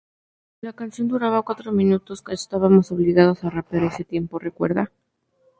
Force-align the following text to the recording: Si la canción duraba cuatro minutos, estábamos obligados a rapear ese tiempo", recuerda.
Si 0.57 0.65
la 0.65 0.73
canción 0.73 1.07
duraba 1.09 1.43
cuatro 1.43 1.71
minutos, 1.71 2.23
estábamos 2.29 2.91
obligados 2.91 3.43
a 3.43 3.51
rapear 3.51 3.83
ese 3.83 4.03
tiempo", 4.03 4.39
recuerda. 4.39 4.91